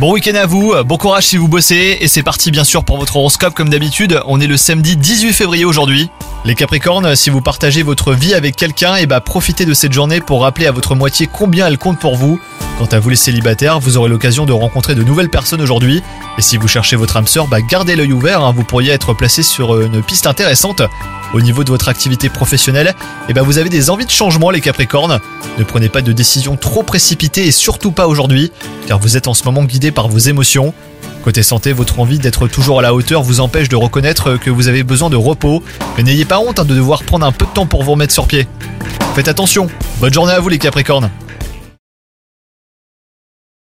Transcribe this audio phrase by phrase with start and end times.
[0.00, 2.96] Bon week-end à vous, bon courage si vous bossez, et c'est parti bien sûr pour
[2.96, 6.10] votre horoscope comme d'habitude, on est le samedi 18 février aujourd'hui.
[6.46, 10.20] Les Capricornes, si vous partagez votre vie avec quelqu'un, et bah profitez de cette journée
[10.20, 12.40] pour rappeler à votre moitié combien elle compte pour vous.
[12.78, 16.02] Quant à vous les célibataires, vous aurez l'occasion de rencontrer de nouvelles personnes aujourd'hui,
[16.36, 19.14] et si vous cherchez votre âme sœur, bah gardez l'œil ouvert, hein, vous pourriez être
[19.14, 20.82] placé sur une piste intéressante.
[21.32, 22.94] Au niveau de votre activité professionnelle,
[23.30, 25.20] et bah vous avez des envies de changement les Capricornes.
[25.58, 28.52] Ne prenez pas de décisions trop précipitées et surtout pas aujourd'hui,
[28.86, 30.74] car vous êtes en ce moment guidé par vos émotions.
[31.24, 34.68] Côté santé, votre envie d'être toujours à la hauteur vous empêche de reconnaître que vous
[34.68, 35.64] avez besoin de repos,
[35.96, 38.12] mais n'ayez pas honte hein, de devoir prendre un peu de temps pour vous remettre
[38.12, 38.46] sur pied.
[39.14, 39.68] Faites attention,
[39.98, 41.10] bonne journée à vous les Capricornes